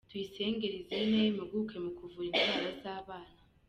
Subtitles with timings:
[0.09, 3.37] Tuyisenge Lizine, impuguke mu kuvura indwara z’abana.